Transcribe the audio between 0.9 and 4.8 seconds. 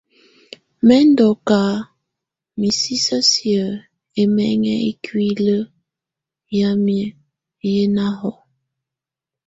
ndù ka misisǝ siǝ́ ɛmɛŋɛ